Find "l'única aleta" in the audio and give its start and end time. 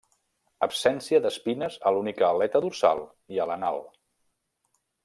1.97-2.63